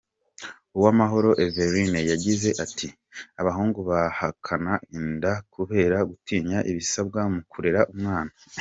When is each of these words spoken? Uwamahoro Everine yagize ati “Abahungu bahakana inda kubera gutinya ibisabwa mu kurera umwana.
Uwamahoro 0.77 1.29
Everine 1.45 1.99
yagize 2.11 2.49
ati 2.63 2.87
“Abahungu 3.41 3.79
bahakana 3.89 4.73
inda 4.97 5.33
kubera 5.53 5.97
gutinya 6.09 6.57
ibisabwa 6.71 7.19
mu 7.35 7.41
kurera 7.53 7.81
umwana. 7.93 8.31